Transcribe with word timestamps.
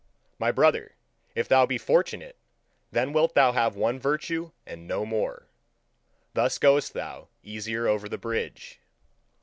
My 0.39 0.51
brother, 0.51 0.95
if 1.35 1.47
thou 1.47 1.67
be 1.67 1.77
fortunate, 1.77 2.35
then 2.91 3.13
wilt 3.13 3.35
thou 3.35 3.51
have 3.51 3.75
one 3.75 3.99
virtue 3.99 4.49
and 4.65 4.87
no 4.87 5.05
more: 5.05 5.45
thus 6.33 6.57
goest 6.57 6.93
thou 6.95 7.27
easier 7.43 7.87
over 7.87 8.09
the 8.09 8.17
bridge. 8.17 8.79